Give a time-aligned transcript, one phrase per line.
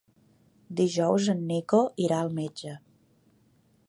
[0.79, 2.73] Dijous en Nico irà al metge.